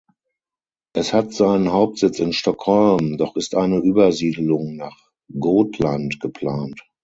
[0.93, 4.97] Es hat seinen Hauptsitz in Stockholm, doch ist eine Übersiedelung nach
[5.39, 6.81] Gotland geplant.